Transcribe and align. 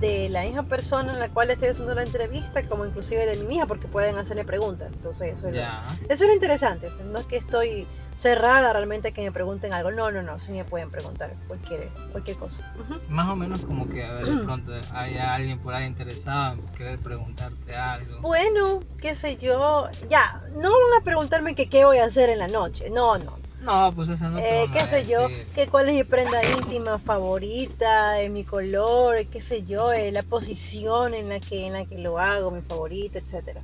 de 0.00 0.28
la 0.28 0.42
misma 0.42 0.64
persona 0.64 1.12
en 1.12 1.18
la 1.18 1.28
cual 1.28 1.50
estoy 1.50 1.68
haciendo 1.68 1.94
la 1.94 2.02
entrevista, 2.02 2.66
como 2.66 2.86
inclusive 2.86 3.26
de 3.26 3.42
mi 3.44 3.56
hija, 3.56 3.66
porque 3.66 3.88
pueden 3.88 4.16
hacerle 4.16 4.44
preguntas. 4.44 4.90
Entonces, 4.92 5.34
eso 5.34 5.48
es, 5.48 5.54
lo, 5.54 5.60
eso 5.60 6.24
es 6.24 6.28
lo 6.28 6.32
interesante. 6.32 6.90
No 7.04 7.18
es 7.18 7.26
que 7.26 7.36
estoy 7.36 7.86
cerrada 8.16 8.72
realmente 8.72 9.08
a 9.08 9.10
que 9.12 9.22
me 9.22 9.32
pregunten 9.32 9.72
algo. 9.72 9.90
No, 9.90 10.10
no, 10.10 10.22
no. 10.22 10.38
Sí 10.40 10.52
me 10.52 10.64
pueden 10.64 10.90
preguntar 10.90 11.34
cualquier, 11.46 11.88
cualquier 12.12 12.36
cosa. 12.36 12.74
Más 13.08 13.28
o 13.28 13.36
menos 13.36 13.60
como 13.64 13.88
que 13.88 14.04
a 14.04 14.12
ver 14.14 14.26
de 14.26 14.44
pronto 14.44 14.72
hay 14.92 15.16
alguien 15.18 15.58
por 15.60 15.74
ahí 15.74 15.86
interesado 15.86 16.54
en 16.54 16.66
querer 16.68 16.98
preguntarte 16.98 17.76
algo. 17.76 18.20
Bueno, 18.20 18.80
qué 19.00 19.14
sé 19.14 19.36
yo. 19.36 19.88
Ya, 20.08 20.42
no 20.52 20.70
van 20.70 21.00
a 21.00 21.04
preguntarme 21.04 21.54
que 21.54 21.68
qué 21.68 21.84
voy 21.84 21.98
a 21.98 22.04
hacer 22.04 22.28
en 22.30 22.38
la 22.38 22.48
noche. 22.48 22.90
No, 22.90 23.18
no. 23.18 23.47
No, 23.60 23.92
pues 23.94 24.08
eso 24.08 24.28
no 24.30 24.38
te 24.38 24.62
Eh, 24.64 24.66
qué 24.72 24.80
sé 24.86 25.06
yo, 25.06 25.26
que 25.54 25.66
cuál 25.66 25.88
es 25.88 25.94
mi 25.94 26.04
prenda 26.04 26.40
íntima 26.58 26.98
favorita, 26.98 28.20
eh, 28.22 28.28
mi 28.28 28.44
color, 28.44 29.26
qué 29.26 29.40
sé 29.40 29.64
yo, 29.64 29.92
eh, 29.92 30.12
la 30.12 30.22
posición 30.22 31.12
en 31.14 31.28
la 31.28 31.40
que 31.40 31.66
en 31.66 31.72
la 31.72 31.84
que 31.84 31.98
lo 31.98 32.18
hago, 32.18 32.50
mi 32.52 32.62
favorita, 32.62 33.18
etcétera. 33.18 33.60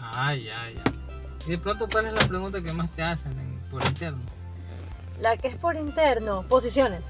Ah, 0.00 0.34
ya, 0.34 0.70
ya. 0.70 0.82
Y 1.46 1.50
de 1.50 1.58
pronto, 1.58 1.88
¿cuál 1.90 2.06
es 2.06 2.12
la 2.12 2.28
pregunta 2.28 2.62
que 2.62 2.72
más 2.72 2.90
te 2.94 3.02
hacen 3.02 3.32
en- 3.32 3.58
por 3.70 3.84
interno? 3.84 4.20
La 5.20 5.36
que 5.36 5.48
es 5.48 5.56
por 5.56 5.74
interno, 5.76 6.46
posiciones. 6.48 7.02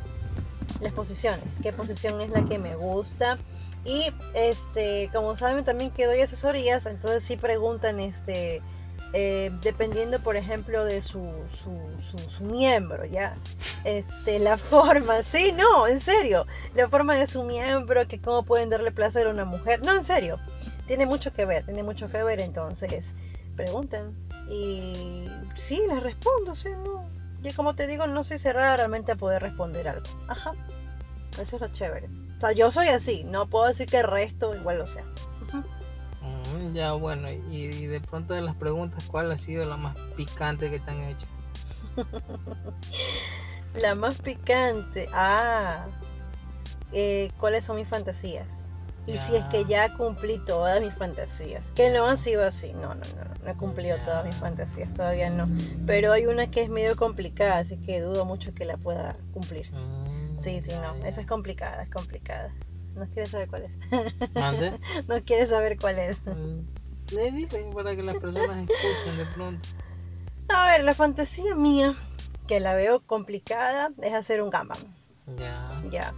Las 0.81 0.93
posiciones, 0.93 1.45
qué 1.63 1.73
posición 1.73 2.21
es 2.21 2.31
la 2.31 2.45
que 2.45 2.59
me 2.59 2.77
gusta. 2.77 3.37
Y 3.85 4.11
este, 4.35 5.11
como 5.13 5.37
saben 5.37 5.65
también 5.65 5.91
que 5.91 6.07
doy 6.07 6.21
asesorías, 6.21 6.87
entonces 6.87 7.25
sí 7.25 7.37
preguntan 7.37 8.01
este 8.01 8.63
eh, 9.13 9.51
dependiendo 9.63 10.21
por 10.21 10.37
ejemplo 10.37 10.85
de 10.85 11.01
su, 11.03 11.23
su, 11.51 11.71
su- 12.31 12.45
miembro, 12.45 13.05
ya. 13.05 13.37
Este, 13.85 14.39
la 14.39 14.57
forma, 14.59 15.23
sí, 15.23 15.53
no, 15.57 15.87
en 15.87 16.01
serio. 16.01 16.47
La 16.75 16.89
forma 16.89 17.15
de 17.17 17.27
su 17.27 17.43
miembro, 17.45 18.07
que 18.09 18.21
cómo 18.21 18.43
pueden 18.43 18.71
darle 18.71 18.93
placer 18.93 19.27
a 19.27 19.31
una 19.31 19.45
mujer. 19.45 19.83
No, 19.85 19.95
en 19.97 20.05
serio. 20.05 20.39
Tiene 20.87 21.05
mucho 21.07 21.33
que 21.33 21.45
ver, 21.45 21.65
tiene 21.65 21.83
mucho 21.83 22.09
que 22.11 22.23
ver, 22.23 22.41
entonces 22.41 23.15
preguntan. 23.57 24.15
Y 24.49 25.27
sí, 25.55 25.83
les 25.89 26.03
respondo, 26.03 26.55
sea, 26.55 26.77
no. 26.77 27.05
Y 27.43 27.53
como 27.53 27.75
te 27.75 27.87
digo, 27.87 28.07
no 28.07 28.25
soy 28.25 28.39
cerrada 28.39 28.77
realmente 28.79 29.13
a 29.13 29.17
poder 29.17 29.43
responder 29.43 29.89
algo. 29.89 30.07
Ajá. 30.29 30.53
Eso 31.41 31.57
es 31.57 31.63
lo 31.63 31.69
chévere. 31.69 32.09
O 32.37 32.41
sea, 32.41 32.53
yo 32.53 32.71
soy 32.71 32.89
así, 32.89 33.25
no 33.25 33.49
puedo 33.49 33.67
decir 33.67 33.87
que 33.89 33.99
el 33.99 34.07
resto 34.07 34.55
igual 34.55 34.79
lo 34.79 34.87
sea. 34.87 35.05
Ya, 36.73 36.93
bueno, 36.93 37.31
y, 37.31 37.65
y 37.67 37.87
de 37.87 38.01
pronto 38.01 38.35
de 38.35 38.41
las 38.41 38.55
preguntas, 38.57 39.05
¿cuál 39.11 39.31
ha 39.33 39.37
sido 39.37 39.65
la 39.65 39.77
más 39.77 39.97
picante 40.17 40.71
que 40.71 40.79
te 40.81 40.91
han 40.91 41.03
hecho? 41.03 41.27
La 43.75 43.95
más 43.95 44.17
picante. 44.21 45.09
Ah. 45.13 45.87
eh, 46.93 47.31
¿Cuáles 47.39 47.65
son 47.65 47.77
mis 47.77 47.87
fantasías? 47.89 48.47
Y 49.07 49.17
si 49.19 49.37
es 49.37 49.45
que 49.47 49.65
ya 49.65 49.95
cumplí 49.97 50.39
todas 50.45 50.81
mis 50.83 50.93
fantasías. 50.95 51.71
Que 51.73 51.91
no 51.91 52.07
han 52.07 52.19
sido 52.19 52.45
así. 52.45 52.73
No, 52.75 52.95
no, 52.95 53.05
no. 53.17 53.45
No, 53.45 53.51
he 53.51 53.55
cumplido 53.55 53.97
Ya. 53.97 54.05
todas 54.05 54.27
mis 54.27 54.35
fantasías. 54.37 54.93
Todavía 54.93 55.31
no. 55.31 55.49
Pero 55.87 56.13
hay 56.13 56.27
una 56.27 56.51
que 56.51 56.63
es 56.63 56.69
medio 56.69 56.95
complicada. 56.97 57.59
Así 57.59 57.79
que 57.79 58.01
dudo 58.01 58.25
mucho 58.27 58.53
que 58.55 58.65
la 58.67 58.77
pueda 58.77 59.17
cumplir. 59.33 59.71
Mm, 59.73 60.39
Sí, 60.41 60.61
sí, 60.63 60.71
ya, 60.71 60.93
no. 60.93 61.07
Esa 61.07 61.23
es 61.23 61.27
complicada. 61.27 61.83
Es 61.85 61.91
complicada. 61.91 62.53
¿No 62.99 63.07
quieres 63.07 63.31
saber 63.31 63.49
cuál 63.49 63.65
es? 63.65 64.31
¿Mande? 64.35 64.79
no 65.09 65.23
quieres 65.23 65.49
saber 65.51 65.79
cuál 65.79 65.99
es. 65.99 66.19
Mm, 66.27 66.61
Le 67.15 67.31
dicen 67.33 67.71
para 67.73 67.95
que 67.95 68.03
las 68.03 68.17
personas 68.17 68.69
escuchen 68.69 69.17
de 69.17 69.27
pronto. 69.27 69.67
A 70.49 70.67
ver, 70.67 70.85
la 70.85 70.95
fantasía 70.95 71.55
mía, 71.55 71.95
que 72.47 72.59
la 72.61 72.75
veo 72.75 73.01
complicada, 73.01 73.91
es 74.03 74.13
hacer 74.15 74.43
un 74.43 74.51
gambam. 74.51 74.79
Ya. 75.39 75.83
Ya. 75.91 76.15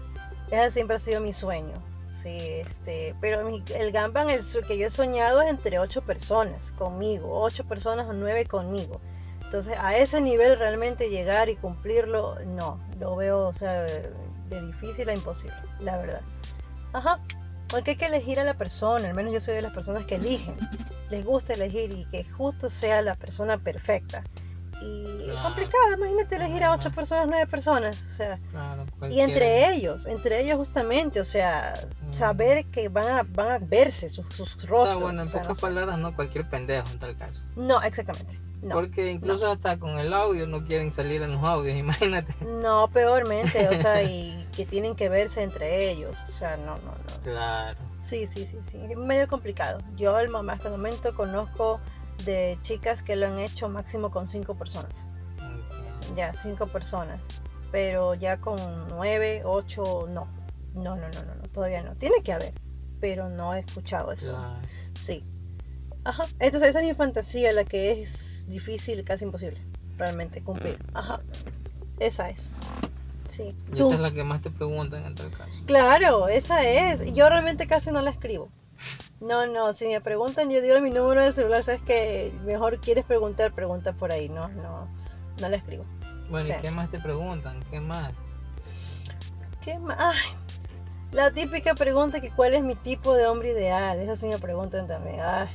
Ese 0.51 0.71
siempre 0.71 0.97
ha 0.97 1.01
sido 1.01 1.21
mi 1.21 1.33
sueño. 1.33 1.75
Sí, 2.09 2.37
este, 2.39 3.15
pero 3.21 3.45
mi- 3.45 3.63
el 3.75 3.93
Gamban, 3.93 4.31
el 4.31 4.41
que 4.67 4.79
yo 4.79 4.87
he 4.87 4.91
soñado 4.91 5.43
es 5.43 5.51
entre 5.51 5.79
ocho 5.79 6.03
personas 6.03 6.73
conmigo, 6.73 7.41
ocho 7.41 7.65
personas 7.65 8.07
o 8.09 8.13
nueve 8.13 8.47
conmigo. 8.47 9.01
Entonces, 9.45 9.77
a 9.79 9.97
ese 9.97 10.21
nivel 10.21 10.59
realmente 10.59 11.09
llegar 11.09 11.49
y 11.49 11.57
cumplirlo, 11.57 12.37
no, 12.47 12.81
lo 12.99 13.15
veo, 13.17 13.47
o 13.47 13.53
sea, 13.53 13.83
de 13.83 14.67
difícil 14.67 15.09
a 15.09 15.13
imposible, 15.15 15.55
la 15.81 15.99
verdad. 15.99 16.21
Ajá, 16.93 17.21
porque 17.69 17.93
hay 17.93 17.97
que 17.97 18.07
elegir 18.07 18.41
a 18.41 18.45
la 18.45 18.55
persona, 18.55 19.09
al 19.09 19.15
menos 19.15 19.33
yo 19.33 19.41
soy 19.41 19.55
de 19.55 19.63
las 19.63 19.73
personas 19.73 20.05
que 20.07 20.17
eligen. 20.17 20.57
Les 21.11 21.25
gusta 21.25 21.55
elegir 21.55 21.93
y 21.93 22.05
que 22.07 22.25
justo 22.25 22.69
sea 22.69 23.03
la 23.03 23.15
persona 23.15 23.59
perfecta. 23.59 24.25
Y 24.81 25.05
es 25.21 25.25
Claro. 25.27 25.43
complicado, 25.43 25.95
imagínate 25.97 26.37
elegir 26.37 26.65
a 26.65 26.73
ocho 26.73 26.91
personas, 26.91 27.27
nueve 27.29 27.47
personas, 27.47 28.03
o 28.03 28.15
sea, 28.15 28.39
Claro, 28.51 28.85
y 29.11 29.21
entre 29.21 29.73
ellos, 29.75 30.07
entre 30.07 30.41
ellos 30.41 30.57
justamente, 30.57 31.21
o 31.21 31.25
sea, 31.25 31.75
Mm. 32.09 32.15
saber 32.15 32.65
que 32.67 32.89
van 32.89 33.07
a, 33.07 33.23
van 33.23 33.51
a 33.51 33.59
verse 33.59 34.09
sus, 34.09 34.27
sus 34.35 34.57
O 34.57 34.67
rostros. 34.67 34.89
sea, 34.89 34.95
bueno, 34.97 35.23
en 35.23 35.29
o 35.29 35.31
sea, 35.31 35.43
pocas 35.43 35.59
no, 35.59 35.69
palabras, 35.69 35.99
no 35.99 36.15
cualquier 36.17 36.49
pendejo 36.49 36.89
en 36.91 36.99
tal 36.99 37.17
caso. 37.17 37.43
No, 37.57 37.83
exactamente. 37.83 38.39
No, 38.63 38.75
Porque 38.75 39.11
incluso 39.11 39.51
hasta 39.51 39.79
con 39.79 39.99
el 39.99 40.13
audio 40.13 40.47
no 40.47 40.67
quieren 40.67 40.93
salir 40.93 41.23
en 41.23 41.33
los 41.33 41.43
audios, 41.43 41.77
imagínate. 41.79 42.35
no, 42.45 42.89
peormente, 42.89 43.69
o 43.69 43.77
sea, 43.79 44.03
y 44.03 44.47
que 44.55 44.67
tienen 44.67 44.95
que 44.97 45.09
verse 45.09 45.43
entre 45.43 45.91
ellos, 45.91 46.19
o 46.27 46.31
sea, 46.31 46.57
no, 46.59 46.77
no, 46.79 46.93
no. 46.93 47.23
Claro. 47.23 47.79
Sí, 48.03 48.27
sí, 48.27 48.45
sí, 48.47 48.59
sí, 48.63 48.79
es 48.91 48.97
medio 48.97 49.29
complicado. 49.29 49.81
Yo 49.97 50.17
al 50.17 50.35
hasta 50.51 50.69
el 50.69 50.73
momento 50.73 51.15
conozco 51.15 51.81
de 52.25 52.59
chicas 52.63 53.03
que 53.03 53.17
lo 53.17 53.27
han 53.27 53.39
hecho 53.39 53.69
máximo 53.69 54.11
con 54.11 54.29
cinco 54.29 54.55
personas, 54.55 55.09
ya, 56.17 56.35
cinco 56.35 56.67
personas, 56.67 57.21
pero 57.71 58.15
ya 58.15 58.41
con 58.41 58.59
nueve, 58.89 59.43
ocho, 59.45 60.07
no, 60.09 60.29
no, 60.75 60.97
no, 60.97 61.09
no, 61.09 61.23
no, 61.25 61.35
no, 61.35 61.43
todavía 61.53 61.83
no. 61.83 61.95
Tiene 61.97 62.23
que 62.23 62.33
haber, 62.33 62.55
pero 63.01 63.29
no 63.29 63.55
he 63.55 63.61
escuchado 63.61 64.13
eso. 64.13 64.29
Claro. 64.29 64.57
Sí. 64.99 65.25
Ajá. 66.05 66.25
Entonces 66.39 66.71
esa 66.71 66.81
es 66.81 66.87
mi 66.87 66.95
fantasía, 66.95 67.53
la 67.53 67.65
que 67.65 68.03
es 68.03 68.49
difícil, 68.49 69.05
casi 69.05 69.25
imposible, 69.25 69.61
realmente 69.97 70.43
cumplir. 70.43 70.79
Ajá. 70.95 71.21
Esa 71.99 72.31
es. 72.31 72.51
Sí. 73.29 73.55
Y 73.73 73.77
Tú. 73.77 73.89
esa 73.89 73.95
es 73.95 74.01
la 74.01 74.11
que 74.13 74.25
más 74.25 74.43
te 74.43 74.51
preguntan 74.51 75.05
en 75.05 75.15
tal 75.15 75.31
caso. 75.31 75.63
Claro, 75.67 76.29
esa 76.29 76.65
es. 76.69 77.13
Yo 77.13 77.29
realmente 77.29 77.67
casi 77.67 77.91
no 77.91 78.03
la 78.03 78.11
escribo. 78.11 78.51
No, 79.21 79.47
no, 79.47 79.73
si 79.75 79.87
me 79.89 80.01
preguntan, 80.01 80.51
yo 80.51 80.63
digo 80.63 80.81
mi 80.81 80.91
número 80.91 81.23
de 81.23 81.33
celular, 81.33 81.63
sabes 81.63 81.83
que 81.83 82.33
mejor 82.45 82.79
quieres 82.81 83.05
preguntar, 83.05 83.53
pregunta 83.53 83.93
por 83.93 84.13
ahí, 84.13 84.29
no, 84.31 84.49
no, 84.49 84.89
no 85.41 85.49
la 85.49 85.57
escribo. 85.57 85.85
Bueno, 86.31 86.47
Sí. 86.47 86.55
¿y 86.57 86.61
qué 86.63 86.71
más 86.71 86.91
te 86.91 86.99
preguntan? 87.01 87.63
¿Qué 87.71 87.81
más? 87.81 88.13
¿Qué 89.63 89.79
más? 89.79 89.99
Ay, 90.01 90.17
la 91.13 91.31
típica 91.33 91.75
pregunta 91.75 92.21
que 92.21 92.31
cuál 92.31 92.55
es 92.55 92.63
mi 92.63 92.75
tipo 92.77 93.15
de 93.15 93.27
hombre 93.27 93.51
ideal, 93.51 93.99
esa 93.99 94.17
sí 94.17 94.27
me 94.27 94.39
preguntan 94.39 94.87
también. 94.87 95.21
Ay, 95.21 95.49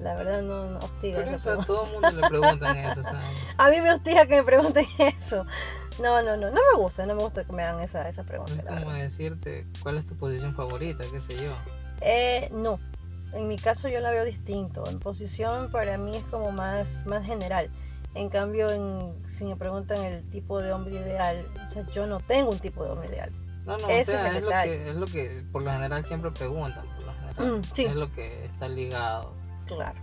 la 0.00 0.14
verdad 0.16 0.42
no, 0.42 0.70
no 0.70 0.78
hostiga 0.78 1.20
Pero 1.22 1.36
eso 1.36 1.52
a 1.52 1.64
todo 1.64 1.84
el 1.86 1.92
mundo 1.92 2.10
le 2.10 2.28
preguntan 2.28 2.76
eso, 2.78 3.02
¿sabes? 3.04 3.28
A 3.58 3.70
mí 3.70 3.80
me 3.80 3.92
hostiga 3.92 4.26
que 4.26 4.36
me 4.38 4.42
pregunten 4.42 4.86
eso. 4.98 5.46
No, 6.02 6.20
no, 6.22 6.36
no, 6.36 6.48
no 6.50 6.60
me 6.72 6.78
gusta, 6.82 7.06
no 7.06 7.14
me 7.14 7.22
gusta 7.22 7.44
que 7.44 7.52
me 7.52 7.62
hagan 7.62 7.80
esa, 7.80 8.08
esa 8.08 8.24
pregunta. 8.24 8.54
Es 8.54 8.64
como 8.64 8.86
verdad. 8.86 8.94
decirte 9.02 9.68
cuál 9.84 9.98
es 9.98 10.06
tu 10.06 10.16
posición 10.16 10.52
favorita, 10.56 11.04
qué 11.12 11.20
sé 11.20 11.44
yo. 11.44 11.52
Eh, 12.00 12.48
no, 12.52 12.80
en 13.34 13.48
mi 13.48 13.56
caso 13.56 13.88
yo 13.88 14.00
la 14.00 14.10
veo 14.10 14.24
distinto. 14.24 14.88
En 14.88 14.98
posición 15.00 15.70
para 15.70 15.98
mí 15.98 16.16
es 16.16 16.24
como 16.24 16.52
más, 16.52 17.04
más 17.06 17.24
general. 17.26 17.70
En 18.14 18.28
cambio, 18.28 18.70
en, 18.70 19.26
si 19.26 19.44
me 19.44 19.56
preguntan 19.56 19.98
el 20.04 20.28
tipo 20.30 20.62
de 20.62 20.72
hombre 20.72 20.94
ideal, 20.94 21.44
o 21.62 21.66
sea, 21.66 21.84
yo 21.92 22.06
no 22.06 22.20
tengo 22.20 22.50
un 22.50 22.58
tipo 22.58 22.84
de 22.84 22.90
hombre 22.90 23.08
ideal. 23.08 23.32
No, 23.66 23.76
no, 23.78 23.88
Ese 23.88 24.14
o 24.14 24.18
sea, 24.18 24.36
es 24.36 24.42
lo 24.42 24.50
que, 24.50 24.90
es 24.90 24.94
lo 24.96 25.06
que 25.06 25.44
por 25.50 25.62
lo 25.62 25.72
general 25.72 26.04
siempre 26.04 26.30
preguntan, 26.30 26.86
por 26.94 27.06
lo 27.06 27.12
general. 27.14 27.58
Mm, 27.58 27.64
sí. 27.72 27.84
Es 27.86 27.94
lo 27.94 28.12
que 28.12 28.44
está 28.44 28.68
ligado. 28.68 29.32
Claro. 29.66 29.98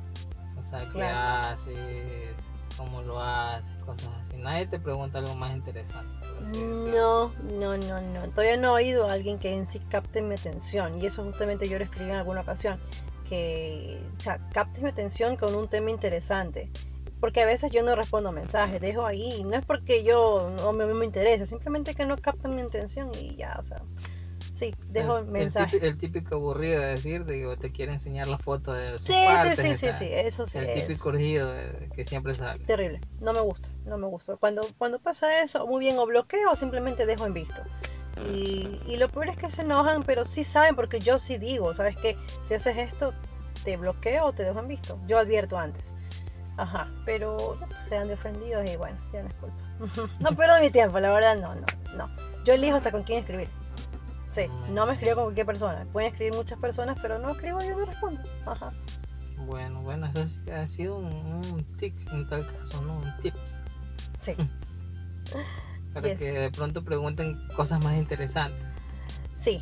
O 0.58 0.64
sea, 0.64 0.82
qué 0.86 0.92
Claro. 0.94 1.48
haces, 1.48 2.36
cómo 2.76 3.02
lo 3.02 3.22
haces, 3.22 3.72
cosas 3.86 4.10
así. 4.22 4.38
Nadie 4.38 4.68
te 4.68 4.80
pregunta 4.80 5.20
algo 5.20 5.36
más 5.36 5.56
interesante. 5.56 6.12
No, 6.92 7.32
no, 7.60 7.78
no, 7.78 8.02
no. 8.02 8.30
Todavía 8.30 8.58
no 8.58 8.78
he 8.78 8.84
oído 8.84 9.08
a 9.08 9.14
alguien 9.14 9.40
que 9.40 9.54
en 9.54 9.66
sí 9.66 9.80
capte 9.80 10.22
mi 10.22 10.34
atención. 10.36 11.00
Y 11.02 11.06
eso 11.06 11.24
justamente 11.24 11.70
yo 11.70 11.78
lo 11.78 11.86
escribí 11.86 12.10
en 12.10 12.18
alguna 12.18 12.42
ocasión. 12.42 12.80
Que, 13.32 13.98
o 14.18 14.20
sea, 14.20 14.46
capte 14.50 14.82
mi 14.82 14.90
atención 14.90 15.38
con 15.38 15.56
un 15.56 15.70
tema 15.70 15.90
interesante. 15.90 16.70
Porque 17.22 17.40
a 17.40 17.46
veces 17.46 17.72
yo 17.72 17.82
no 17.82 17.96
respondo 17.96 18.34
mensajes, 18.34 18.82
dejo 18.82 19.06
ahí. 19.06 19.46
No 19.46 19.56
es 19.56 19.66
porque 19.66 20.04
yo 20.04 20.52
no 20.58 20.74
me, 20.74 20.86
me 20.86 21.06
interesa, 21.06 21.46
simplemente 21.46 21.96
que 21.96 22.06
no 22.06 22.18
captan 22.18 22.54
mi 22.58 22.62
atención 22.62 23.10
y 23.18 23.38
ya, 23.38 23.56
o 23.58 23.64
sea. 23.64 23.82
Sí, 24.52 24.76
dejo 24.90 25.18
el, 25.20 25.26
mensaje. 25.28 25.68
típico, 25.72 25.86
el 25.86 25.98
típico 25.98 26.36
aburrido 26.36 26.82
de 26.82 26.88
decir, 26.88 27.24
digo, 27.24 27.56
te 27.58 27.72
quiere 27.72 27.94
enseñar 27.94 28.28
la 28.28 28.38
foto 28.38 28.74
de 28.74 28.92
sus 29.00 29.04
Sí, 29.04 29.14
sí, 29.14 29.26
partes. 29.26 29.56
sí, 29.60 29.72
sí, 29.72 29.78
sea, 29.78 29.98
sí, 29.98 30.10
eso 30.12 30.46
sí. 30.46 30.58
El 30.58 30.66
es. 30.66 30.88
típico 30.88 31.08
urgido 31.10 31.54
que 31.96 32.04
siempre 32.04 32.34
sale. 32.34 32.66
Terrible, 32.66 33.00
no 33.22 33.32
me 33.32 33.40
gusta, 33.40 33.70
no 33.86 33.98
me 33.98 34.08
gusta. 34.08 34.36
Cuando, 34.36 34.68
cuando 34.78 35.00
pasa 35.00 35.42
eso, 35.42 35.66
muy 35.68 35.80
bien, 35.80 35.98
o 35.98 36.06
bloqueo 36.06 36.52
o 36.52 36.56
simplemente 36.58 37.06
dejo 37.06 37.26
en 37.26 37.34
visto. 37.34 37.62
Y, 38.34 38.82
y 38.88 38.98
lo 38.98 39.10
peor 39.10 39.30
es 39.30 39.38
que 39.38 39.50
se 39.50 39.62
enojan, 39.62 40.04
pero 40.04 40.26
sí 40.26 40.44
saben, 40.44 40.76
porque 40.76 41.00
yo 41.00 41.20
sí 41.20 41.38
digo, 41.38 41.74
¿sabes 41.74 41.96
qué? 41.98 42.18
Si 42.44 42.54
haces 42.54 42.78
esto, 42.78 43.14
te 43.64 43.78
bloqueo 43.78 44.26
o 44.26 44.34
te 44.34 44.44
dejo 44.44 44.60
en 44.60 44.68
visto. 44.68 45.00
Yo 45.08 45.18
advierto 45.18 45.58
antes. 45.58 45.94
Ajá, 46.58 46.88
pero 47.06 47.58
pues, 47.60 47.88
se 47.88 47.96
dan 47.96 48.08
de 48.08 48.14
ofendidos 48.14 48.70
y 48.70 48.76
bueno, 48.76 48.98
ya 49.14 49.24
no 49.24 49.30
es 49.30 49.36
culpa. 49.36 50.12
no 50.20 50.36
pierdo 50.36 50.60
mi 50.60 50.70
tiempo, 50.70 51.00
la 51.00 51.12
verdad, 51.12 51.36
no, 51.36 51.56
no, 51.56 51.66
no. 51.96 52.10
Yo 52.44 52.54
elijo 52.54 52.76
hasta 52.76 52.92
con 52.92 53.04
quién 53.04 53.20
escribir. 53.20 53.50
Sí, 54.28 54.48
no 54.70 54.86
me 54.86 54.94
escribo 54.94 55.16
con 55.16 55.24
cualquier 55.26 55.46
persona. 55.46 55.86
Pueden 55.92 56.12
escribir 56.12 56.36
muchas 56.36 56.60
personas, 56.60 56.98
pero 57.02 57.20
no 57.20 57.32
escribo 57.32 57.60
yo 57.62 57.78
no 57.78 57.86
respondo. 57.86 58.22
Ajá. 58.46 58.74
Bueno, 59.46 59.82
bueno, 59.82 60.08
eso 60.08 60.24
ha 60.54 60.68
sido 60.68 60.98
un, 60.98 61.12
un 61.12 61.64
tips 61.78 62.08
en 62.08 62.30
tal 62.30 62.48
caso, 62.48 62.82
¿no? 62.82 63.00
Un 63.00 63.18
tips. 63.18 63.60
Sí. 64.22 64.36
Para 65.94 66.16
que 66.16 66.32
de 66.32 66.52
pronto 66.52 66.84
pregunten 66.84 67.38
cosas 67.56 67.84
más 67.84 67.98
interesantes. 67.98 68.66
Sí, 69.36 69.62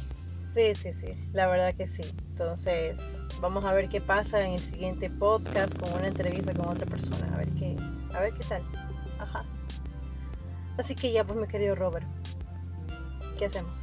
sí, 0.54 0.76
sí, 0.76 0.94
sí. 0.94 1.30
La 1.34 1.48
verdad 1.48 1.74
que 1.74 1.88
sí. 1.88 2.04
Entonces, 2.30 2.98
vamos 3.42 3.66
a 3.66 3.74
ver 3.74 3.90
qué 3.90 4.02
pasa 4.02 4.46
en 4.46 4.54
el 4.54 4.60
siguiente 4.60 5.10
podcast 5.10 5.78
con 5.78 5.92
una 5.94 6.08
entrevista 6.08 6.54
con 6.54 6.68
otra 6.70 6.86
persona. 6.86 7.34
A 7.34 7.38
ver 7.38 7.50
qué, 7.50 7.76
a 8.14 8.20
ver 8.20 8.34
qué 8.34 8.46
tal. 8.48 8.62
Ajá. 9.20 9.46
Así 10.78 10.96
que 10.96 11.12
ya, 11.12 11.24
pues, 11.26 11.40
mi 11.40 11.48
querido 11.48 11.76
Robert, 11.76 12.06
¿qué 13.38 13.46
hacemos? 13.46 13.74